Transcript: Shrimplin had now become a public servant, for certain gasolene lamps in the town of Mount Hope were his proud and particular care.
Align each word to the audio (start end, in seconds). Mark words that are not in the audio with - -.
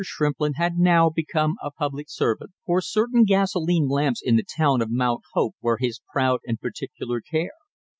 Shrimplin 0.03 0.53
had 0.55 0.79
now 0.79 1.11
become 1.11 1.57
a 1.61 1.69
public 1.69 2.09
servant, 2.09 2.53
for 2.65 2.81
certain 2.81 3.23
gasolene 3.23 3.87
lamps 3.87 4.19
in 4.19 4.35
the 4.35 4.41
town 4.43 4.81
of 4.81 4.89
Mount 4.89 5.21
Hope 5.33 5.53
were 5.61 5.77
his 5.79 6.01
proud 6.11 6.39
and 6.47 6.59
particular 6.59 7.21
care. 7.21 7.51